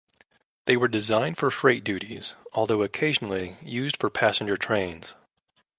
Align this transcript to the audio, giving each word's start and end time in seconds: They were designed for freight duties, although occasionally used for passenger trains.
They 0.65 0.77
were 0.77 0.87
designed 0.87 1.37
for 1.37 1.51
freight 1.51 1.83
duties, 1.83 2.33
although 2.53 2.81
occasionally 2.81 3.57
used 3.61 3.97
for 3.99 4.09
passenger 4.09 4.57
trains. 4.57 5.13